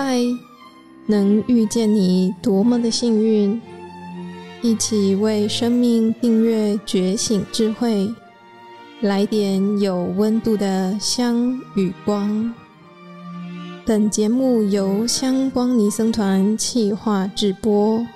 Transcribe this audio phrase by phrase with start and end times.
[0.00, 0.20] 嗨，
[1.06, 3.60] 能遇见你多么的幸运！
[4.62, 8.08] 一起为生命订阅觉醒智慧，
[9.00, 12.54] 来点有温度的香与光。
[13.84, 18.06] 本节目由香光尼僧团企划制播。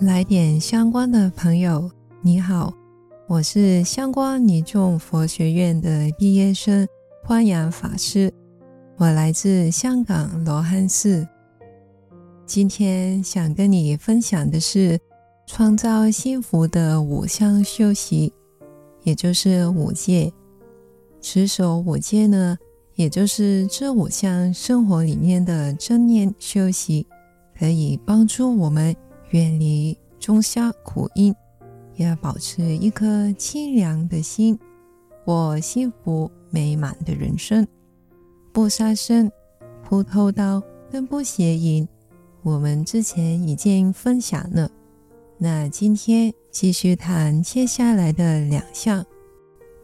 [0.00, 1.88] 来点香光的朋友，
[2.22, 2.74] 你好。
[3.28, 6.86] 我是香光尼众佛学院的毕业生
[7.24, 8.32] 欢阳法师，
[8.98, 11.26] 我来自香港罗汉寺。
[12.46, 14.96] 今天想跟你分享的是
[15.44, 18.32] 创造幸福的五项修习，
[19.02, 20.32] 也就是五戒。
[21.20, 22.56] 持守五戒呢，
[22.94, 27.04] 也就是这五项生活里面的正念修习，
[27.58, 28.94] 可以帮助我们
[29.30, 31.34] 远离种下苦因。
[31.96, 34.58] 要保持一颗清凉的心，
[35.24, 37.66] 过幸福美满的人生。
[38.52, 39.30] 不杀生、
[39.88, 41.86] 不偷盗、更不邪淫。
[42.42, 44.70] 我们之前已经分享了，
[45.38, 49.04] 那今天继续谈接下来的两项：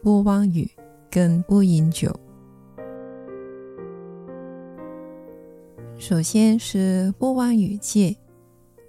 [0.01, 0.69] 不妄语
[1.09, 2.15] 跟不饮酒。
[5.97, 8.15] 首先是不妄语戒，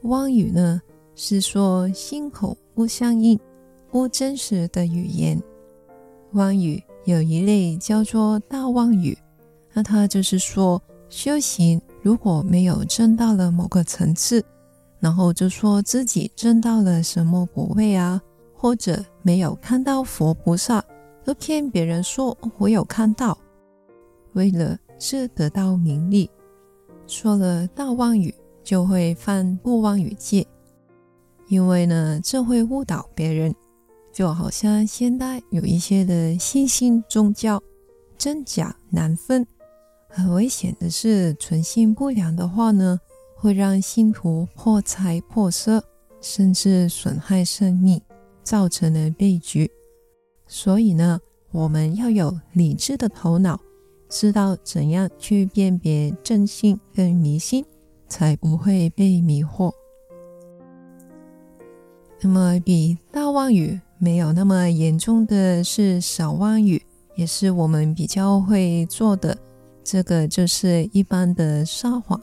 [0.03, 0.81] 妄语呢，
[1.17, 3.39] 是说心口不相应、
[3.91, 5.41] 不真实的语言。
[6.33, 9.17] 妄语有一类叫做大妄语，
[9.73, 14.45] 那它就是说修行如果没有证到了某个层次，
[14.98, 18.20] 然后就说自己证到了什么果位啊，
[18.53, 20.85] 或者没有看到佛菩萨，
[21.25, 23.39] 都骗别人说我有看到，
[24.33, 26.29] 为了是得到名利，
[27.07, 30.45] 说了大妄语就会犯不妄语戒。
[31.48, 33.55] 因为呢，这会误导别人，
[34.12, 37.62] 就好像现代有一些的新兴宗教，
[38.17, 39.46] 真假难分。
[40.08, 42.98] 很危险的是，存心不良的话呢，
[43.36, 45.85] 会让信徒破财破色，
[46.20, 48.01] 甚至损害生命，
[48.42, 49.70] 造成了悲剧。
[50.46, 51.19] 所以呢，
[51.51, 53.61] 我们要有理智的头脑，
[54.08, 57.64] 知道怎样去辨别正信跟迷信，
[58.08, 59.73] 才不会被迷惑。
[62.24, 66.83] 那么，比大妄语没有那么严重的是小妄语，
[67.17, 69.36] 也是我们比较会做的。
[69.85, 72.18] 这个就是一般的撒谎。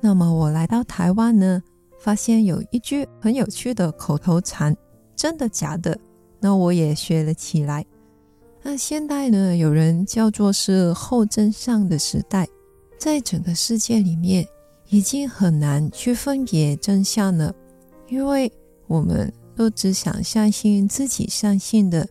[0.00, 1.62] 那么，我来到台湾呢，
[2.00, 4.76] 发现有一句很有趣的口头禅，
[5.14, 5.96] 真的假的？
[6.40, 7.86] 那我也学了起来。
[8.64, 12.48] 那现代呢，有人叫做是后真相的时代，
[12.98, 14.44] 在整个世界里面，
[14.88, 17.54] 已经很难去分别真相了，
[18.08, 18.52] 因为。
[18.86, 22.08] 我们都只想相信自己相信的，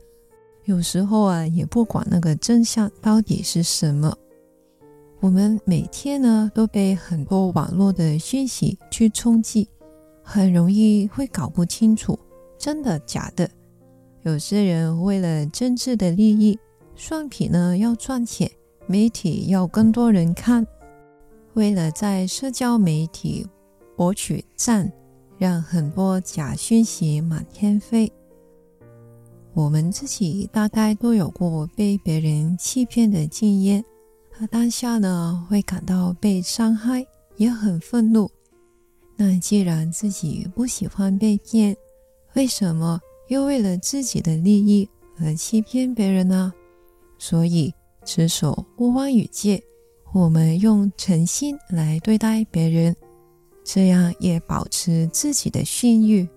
[0.66, 4.16] 有时候啊，也不管那个真相到底是什么。
[5.22, 9.68] 我们每天呢，都被很多网络的讯息去冲击，
[10.22, 12.20] 很容易会搞不清楚
[12.58, 13.50] 真的假的。
[14.24, 16.60] 有些人为了政治的利益，
[16.96, 18.50] 商品呢要赚钱，
[18.88, 20.66] 媒体要更多人看，
[21.54, 23.48] 为了在社交媒体
[23.96, 24.92] 博取赞。
[25.38, 28.12] 让很多假讯息满天飞，
[29.54, 33.84] 我们自己大概都有过被别人欺骗的经验，
[34.40, 38.30] 而当下呢，会感到被伤害，也很愤怒。
[39.18, 41.76] 那既然自己不喜欢被骗，
[42.34, 46.54] 为什么又为了自己的利益而欺骗别人呢？
[47.18, 47.74] 所以
[48.06, 49.64] 持守不妄语戒，
[50.14, 52.96] 我们用诚心来对待别人。
[53.66, 56.30] 这样也保持自己的信誉。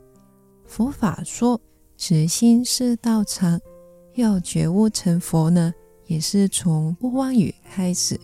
[0.64, 1.60] 佛法说，
[1.96, 3.60] 直心是道场，
[4.14, 5.72] 要觉悟成佛呢，
[6.06, 8.18] 也是从不妄语开始。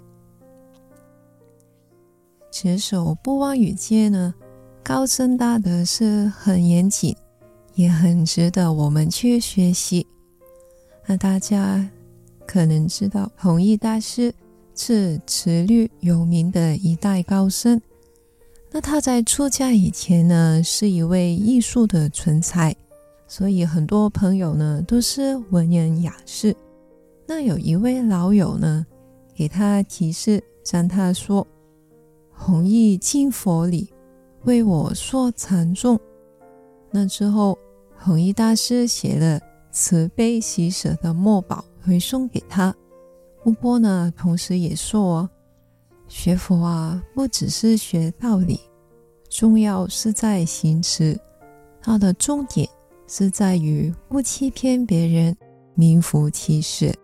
[2.51, 4.35] 持守不妄语戒呢，
[4.83, 7.15] 高僧大德是很严谨，
[7.75, 10.07] 也很值得我们去学习。
[11.07, 11.87] 那大家
[12.47, 14.33] 可能知道，弘一大师
[14.75, 17.79] 是持律有名的一代高僧。
[18.77, 22.75] 那他在出家以前呢，是一位艺术的全才，
[23.29, 26.53] 所以很多朋友呢都是文人雅士。
[27.25, 28.85] 那有一位老友呢，
[29.33, 31.47] 给他提示，让他说
[32.35, 33.89] ：“弘一敬佛礼，
[34.43, 35.97] 为我说禅众。”
[36.91, 37.57] 那之后，
[37.97, 39.41] 弘一大师写了
[39.71, 42.75] 慈悲喜舍的墨宝回送给他。
[43.45, 45.31] 不过呢，同时也说。
[46.07, 48.61] 学佛啊，不只是学道理，
[49.29, 51.19] 重要是在行持。
[51.81, 52.69] 它的重点
[53.07, 55.37] 是在于不欺骗别人，
[55.75, 56.95] 名副其实。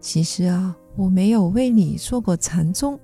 [0.00, 2.98] 其实啊，我没有为你做过禅宗，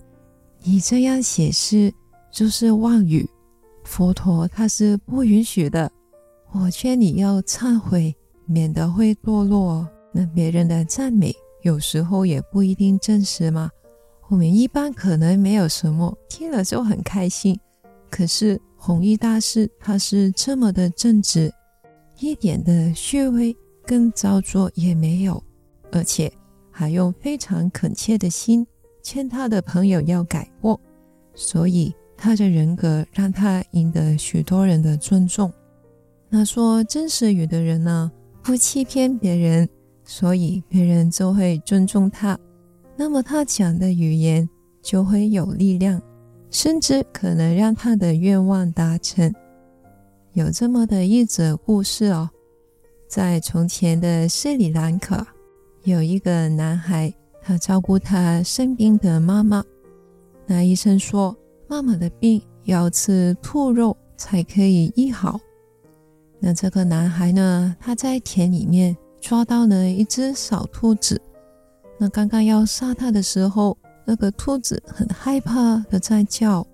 [0.63, 1.93] 你这样写诗
[2.33, 3.29] 就是妄语，
[3.85, 5.91] 佛陀他是不允许的。
[6.53, 8.15] 我劝你要忏悔，
[8.47, 9.87] 免得会堕落。
[10.13, 13.71] 那别人的赞美有时候也不一定真实嘛。
[14.29, 17.59] 我们一般可能没有什么，听了就很开心。
[18.11, 21.53] 可是弘一大师他是这么的正直，
[22.19, 25.43] 一点的虚伪跟造作也没有，
[25.93, 26.33] 而且
[26.73, 28.67] 还用非常恳切的心
[29.03, 30.81] 劝他的朋友要改过，
[31.35, 35.53] 所以他的人格让他赢得许多人的尊重。
[36.29, 38.11] 那说真实语的人呢，
[38.43, 39.69] 不欺骗别人，
[40.03, 42.37] 所以别人就会尊重他。
[42.97, 44.49] 那么他讲的语言
[44.83, 46.01] 就会有力量，
[46.51, 49.33] 甚至可能让他的愿望达成。
[50.33, 52.29] 有这么的一则故事哦，
[53.07, 55.27] 在从前的斯里兰卡，
[55.85, 57.13] 有一个男孩，
[57.43, 59.63] 他照顾他生病的妈妈。
[60.47, 61.37] 那医生说，
[61.69, 65.39] 妈妈的病要吃兔肉才可以医好。
[66.39, 71.21] 那这个男孩呢，他在田里面抓到了一只小兔子。
[71.99, 76.67] 那刚刚要杀它的时候，那个兔子很害怕的在叫。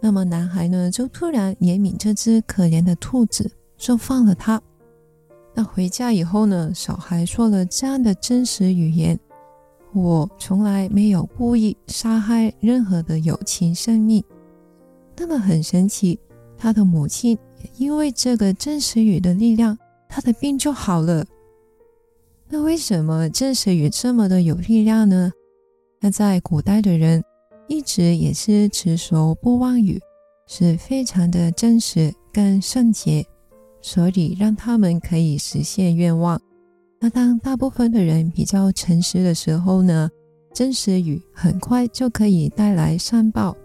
[0.00, 4.60] 那么男孩呢，就突然怜悯这只可怜的兔子，就放了它。
[5.54, 9.18] 那回家以后呢，小孩说了这样的真实语言：
[9.92, 14.24] 我从来没有故意杀害任何的有情生命。
[15.16, 16.18] 那么很神奇，
[16.56, 17.38] 他的母亲。
[17.76, 19.78] 因为这个真实语的力量，
[20.08, 21.24] 他的病就好了。
[22.54, 25.32] 那为什么真实语这么的有力量呢？
[26.02, 27.24] 那在古代的人
[27.66, 29.98] 一直也是持守不妄语，
[30.46, 33.24] 是非常的真实跟圣洁，
[33.80, 36.38] 所以让他们可以实现愿望。
[37.00, 40.10] 那当大部分的人比较诚实的时候呢，
[40.52, 43.56] 真实语很快就可以带来善报。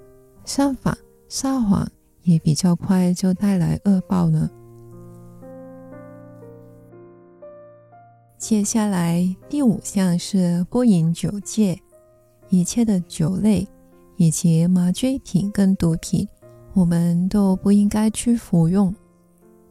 [0.46, 0.98] 相反，
[1.28, 1.86] 撒谎。
[2.24, 4.50] 也比较快就带来恶报呢。
[8.38, 11.78] 接下来第五项是不饮酒戒，
[12.50, 13.68] 一切的酒类
[14.16, 16.28] 以及麻醉品跟毒品，
[16.74, 18.94] 我们都不应该去服用。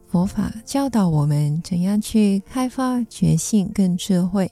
[0.08, 4.50] 佛法教导我们怎样去开发觉性跟智慧，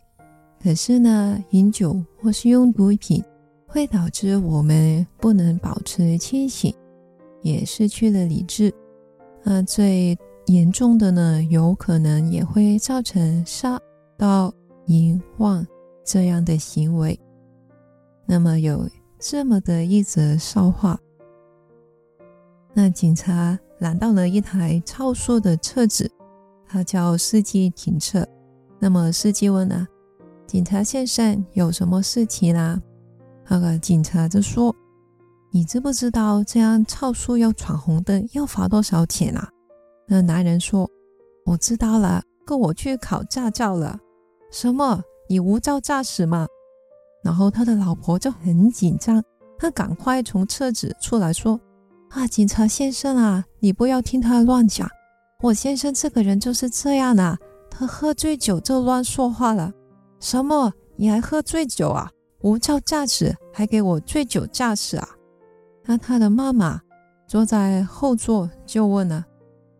[0.62, 3.22] 可是呢，饮酒或是用毒品
[3.66, 6.72] 会导致我们不能保持清醒。
[7.42, 8.72] 也失去了理智，
[9.42, 10.16] 那最
[10.46, 13.78] 严重的呢，有可能也会造成杀
[14.16, 14.52] 到
[14.86, 15.66] 淫妄
[16.04, 17.18] 这样的行为。
[18.26, 18.88] 那么有
[19.18, 20.98] 这么的一则笑话，
[22.72, 26.10] 那警察拦到了一台超速的车子，
[26.66, 28.26] 他叫司机停车。
[28.78, 29.86] 那么司机问啊，
[30.46, 32.80] 警察先生有什么事情啦、
[33.48, 34.74] 那个警察就说。
[35.56, 39.48] 你知不知道这样超速要闯红灯要罚多少钱啊？
[40.08, 40.90] 那男人说
[41.46, 43.96] ：“我知道了，够我去考驾照了。”
[44.54, 45.02] 什么？
[45.28, 46.46] 你无照驾驶吗？
[47.24, 49.20] 然后他的老婆就很紧张，
[49.58, 51.60] 他赶快从车子出来说
[52.10, 54.88] ：“啊，警察先生啊，你不要听他乱讲。
[55.42, 57.36] 我先生这个人就是这样啊，
[57.68, 59.72] 他喝醉酒就乱说话了。
[60.20, 60.72] 什么？
[60.94, 62.08] 你还喝醉酒啊？
[62.42, 65.08] 无照驾驶还给我醉酒驾驶啊？”
[65.84, 66.80] 那他的妈妈
[67.26, 69.26] 坐在后座就问了：“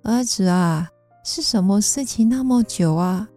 [0.03, 0.89] 儿子啊，
[1.25, 3.29] 是什么事情那么久啊？”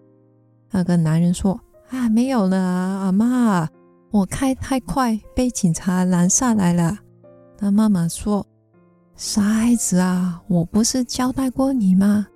[0.77, 3.67] 那个男人说：“啊，没有了，阿妈，
[4.11, 6.99] 我开太快被警察拦下来了。”
[7.57, 8.45] 那妈妈说
[9.17, 12.27] ：“傻孩子啊，我不是交代过你吗？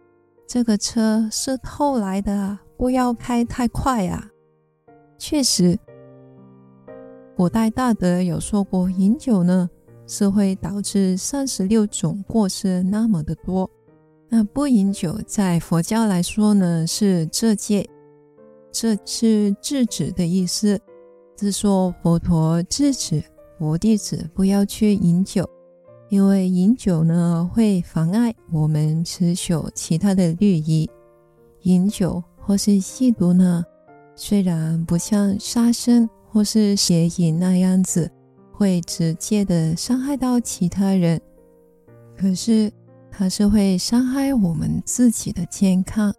[0.48, 4.28] 这个车是偷来的，不要开太快啊。”
[5.20, 5.78] 确实，
[7.38, 9.70] 古代大德有说过，饮酒呢。
[10.08, 13.70] 是会导致三十六种过失那么的多。
[14.28, 17.88] 那不饮酒在佛教来说呢，是这戒，
[18.72, 20.80] 这是制止的意思，
[21.38, 23.24] 是说佛陀制止
[23.58, 25.48] 佛弟子不要去饮酒，
[26.10, 30.90] 因为饮酒呢会妨碍我们持守其他的律仪。
[31.64, 33.64] 饮酒或是吸毒呢，
[34.16, 38.12] 虽然不像杀生或是邪淫那样子。
[38.54, 41.20] 会直接的伤害到其他人，
[42.16, 42.72] 可是
[43.10, 46.14] 它是会伤害我们自己的健康。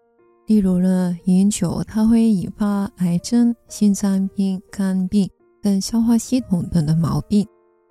[0.52, 5.26] 例如呢，饮酒它会引发癌症、心脏病、肝病
[5.62, 7.46] 跟消化系统等的毛病，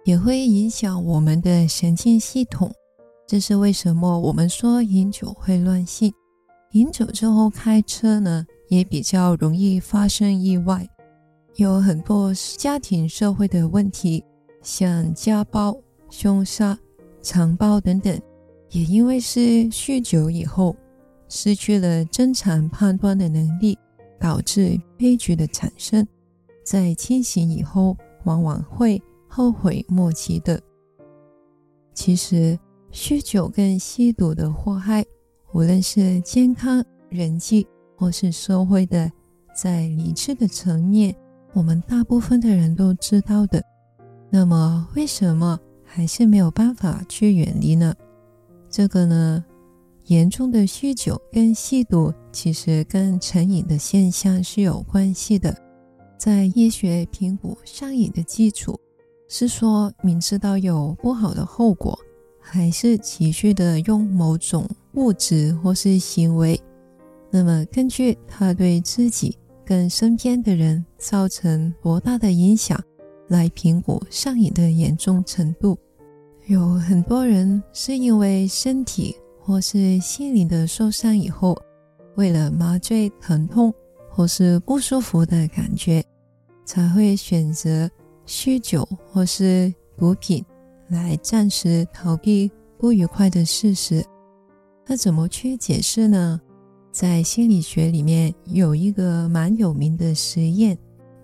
[0.06, 2.72] 也会影响我们的神经系统。
[3.26, 6.14] 这是为什么我们说饮酒会乱性，
[6.74, 10.88] 饮酒之后开车呢，也比较容易发生意外。
[11.56, 14.24] 有很多家庭社会的问题，
[14.62, 15.76] 像家暴、
[16.12, 16.78] 凶杀、
[17.24, 18.22] 强暴等等，
[18.70, 19.40] 也因为是
[19.72, 20.76] 酗酒以后
[21.34, 23.80] 失去了正常判断的能力，
[24.20, 26.06] 导致悲剧的产生。
[26.66, 27.96] 在清醒以后，
[28.26, 30.62] 往往会后悔莫及的。
[31.94, 32.60] 其实，
[32.92, 35.06] 酗酒跟吸毒的祸害，
[35.54, 39.10] 无论是健康、人际或是社会的，
[39.56, 41.16] 在理智的层面，
[41.54, 43.64] 我们大部分的人都知道的。
[44.30, 47.96] 那么，为什么还是没有办法去远离呢？
[48.70, 49.46] 这个呢，
[50.06, 55.56] 严重的酗酒跟吸毒，其实跟成瘾的现象是有关系的。
[56.18, 58.80] 在医学评估上瘾的基础，
[59.28, 61.98] 是说明知道有不好的后果，
[62.40, 66.60] 还是持续的用某种物质或是行为。
[67.30, 72.78] 那么根据他对自己跟身边的人造成多大的影响，
[73.30, 75.78] 来评估上瘾的严重程度。
[76.48, 81.58] 有很多人是因为身体或是心灵的受伤以后，
[82.16, 83.74] 为了麻醉疼痛
[84.10, 86.04] 或是不舒服的感觉。
[86.64, 87.90] 才会选择
[88.26, 90.46] 酗酒或是毒品
[90.88, 94.02] 来暂时逃避不愉快的事实。
[94.88, 96.40] 那怎么去解释呢？
[96.92, 100.78] 在心理学里面有一个蛮有名的实验，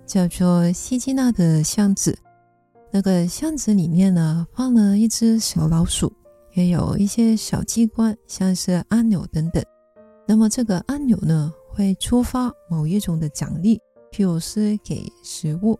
[0.05, 2.17] 叫做希金纳的箱子。
[2.91, 6.12] 那个箱子里面呢，放了一只小老鼠，
[6.57, 9.63] 也有一些小机关，像是按钮等等。
[10.27, 13.79] 那么这个按钮呢，会触发某一种的奖励。
[14.11, 15.77] 譬如是给食物，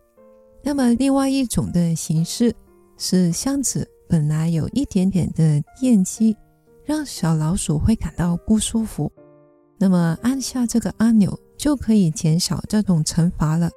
[0.62, 2.54] 那么另外一种的形式
[2.96, 6.36] 是箱子本来有一点点的电击，
[6.84, 9.10] 让小老鼠会感到不舒服，
[9.78, 13.68] 那么按下这个按钮就可以减少这种惩罚了。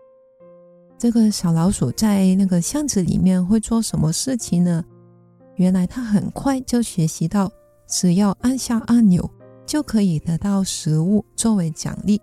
[1.00, 4.84] 这个小老鼠在那个箱子里面会做什么事情呢？
[5.62, 7.52] 原来他很快就学习到，
[7.88, 9.30] 只要按下按钮
[9.64, 12.20] 就可以得到食物作为奖励，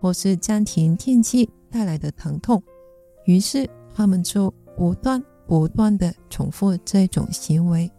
[0.00, 1.48] 或是暂停电击。
[1.70, 2.62] 带来的疼痛，
[3.26, 7.92] 于是他们就不断不断地重复这种行为。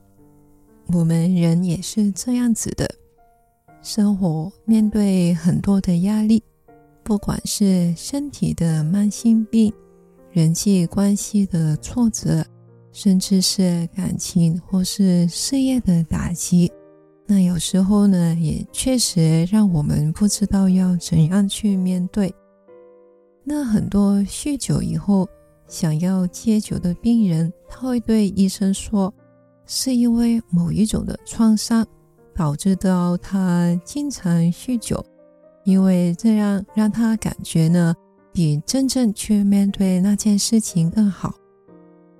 [0.87, 2.89] 我们人也是这样子的，
[3.83, 6.41] 生活面对很多的压力，
[7.03, 9.71] 不管是身体的慢性病、
[10.31, 12.43] 人际关系的挫折，
[12.91, 16.71] 甚至是感情或是事业的打击，
[17.27, 22.33] 那有时候呢，也确实让我们不知道要怎样去面对。
[23.43, 25.27] 那很多酗酒以后
[25.67, 29.13] 想要戒酒的病人，他会对医生说，
[29.65, 31.85] 是因为某一种的创伤
[32.35, 35.03] 导致到他经常酗酒，
[35.63, 37.93] 因为这样让他感觉呢，
[38.33, 41.33] 比真正去面对那件事情更好。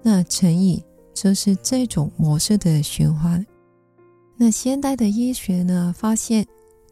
[0.02, 0.82] 那成瘾
[1.14, 3.46] 就是这种模式的循环。
[4.38, 6.46] 那现代的医学呢，发现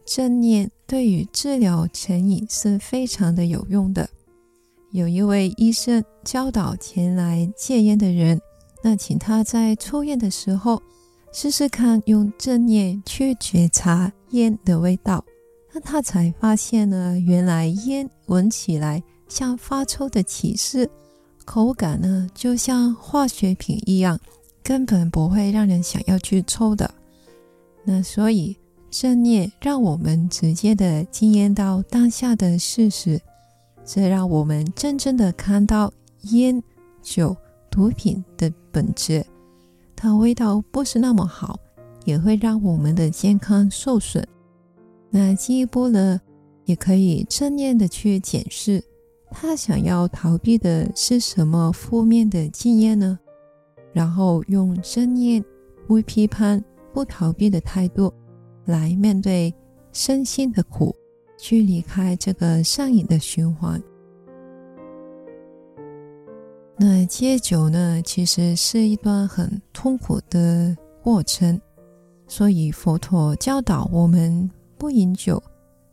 [0.06, 4.10] 正念对于治疗成瘾是非常的有用的。
[4.92, 8.40] 有一位医生教导前来戒烟的人，
[8.84, 10.82] 那请他在抽烟的时候
[11.32, 15.24] 试试看用正念去觉察烟的味道。
[15.74, 20.90] 那他才发现呢，原来烟闻起来像发臭的启示，
[21.48, 24.20] 口感呢就像化学品一样，
[24.62, 26.94] 根本不会让人想要去抽的。
[27.86, 28.54] 那所以
[28.92, 33.20] 正念让我们直接的经验到当下的事实。
[33.86, 35.90] 这让我们真正的看到
[36.24, 36.62] 烟、
[37.02, 37.34] 酒、
[37.72, 39.26] 毒品的本质，
[39.96, 41.58] 它味道不是那么好，
[42.04, 44.28] 也会让我们的健康受损。
[45.10, 46.20] 那进一步呢，
[46.66, 48.84] 也可以正念的去检视，
[49.32, 53.18] 他想要逃避的是什么负面的经验呢？
[53.94, 55.44] 然后用正念、
[55.88, 58.14] 不批判、不逃避的态度
[58.66, 59.54] 来面对
[59.92, 60.96] 身心的苦。
[61.40, 63.80] 去离开这个上瘾的循环。
[66.76, 71.62] 那戒酒呢，其实是一段很痛苦的过程，
[72.28, 75.40] 所以佛陀教导我们不饮酒，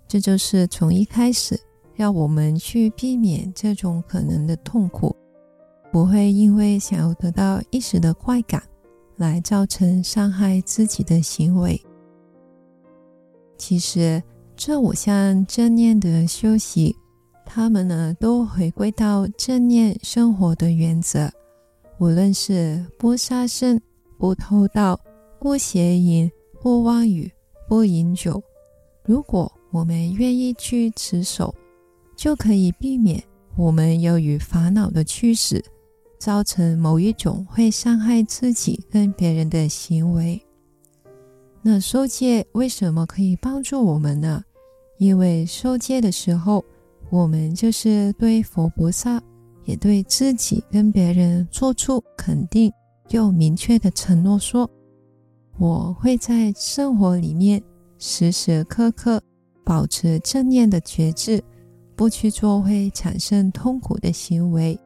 [0.09, 1.61] 这就是从一开始
[1.95, 5.15] 让我们去避免这种可能的痛苦，
[5.93, 8.63] 不会因为想要得到一时的快感，
[9.17, 11.81] 来造成伤害自己的行为。
[13.57, 14.23] 其实。
[14.57, 16.95] 这五项正念的修习，
[17.45, 21.29] 他们呢都回归到正念生活的原则。
[21.99, 23.81] 无论是不杀生、
[24.17, 24.97] 不偷盗、
[25.41, 26.31] 不邪淫、
[26.63, 27.29] 不妄语、
[27.69, 28.41] 不饮酒，
[29.03, 31.53] 如果我们愿意去持守，
[32.17, 33.23] 就可以避免
[33.57, 35.65] 我们由于烦恼的驱使，
[36.19, 40.41] 造成某一种会伤害自己跟别人的行为。
[41.63, 44.43] 那受戒为什么可以帮助我们呢？
[44.99, 46.65] 因为受戒的时候，
[47.11, 49.23] 我们就是对佛菩萨，
[49.65, 52.73] 也对自己跟别人做出肯定
[53.11, 54.71] 又明确的承诺，说
[55.59, 57.63] 我会在生活里面
[57.99, 59.23] 时时刻刻
[59.65, 61.43] 保持正念的觉知，
[61.97, 64.79] 不去做会产生痛苦的行为。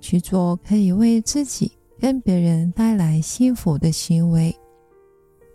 [0.00, 4.54] 去做可以为自己跟别人带来幸福的行为。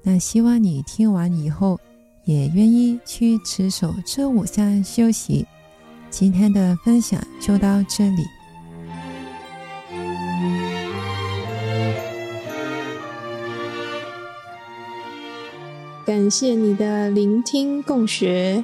[0.04, 1.80] 那希望你听完以后，
[2.26, 5.46] 也愿意去持守这五项修习。
[6.12, 8.24] 今天的分享就到这里。
[16.06, 18.64] 感谢你的聆听共学，